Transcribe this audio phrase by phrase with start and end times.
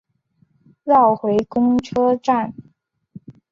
[0.83, 2.55] 绕回公车站